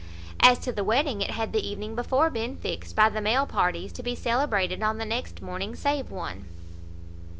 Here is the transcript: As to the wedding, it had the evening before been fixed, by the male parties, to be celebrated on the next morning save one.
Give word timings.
As 0.39 0.57
to 0.57 0.71
the 0.71 0.83
wedding, 0.83 1.21
it 1.21 1.29
had 1.29 1.53
the 1.53 1.61
evening 1.63 1.93
before 1.93 2.31
been 2.31 2.55
fixed, 2.55 2.95
by 2.95 3.07
the 3.09 3.21
male 3.21 3.45
parties, 3.45 3.91
to 3.91 4.01
be 4.01 4.15
celebrated 4.15 4.81
on 4.81 4.97
the 4.97 5.05
next 5.05 5.43
morning 5.43 5.75
save 5.75 6.09
one. 6.09 6.45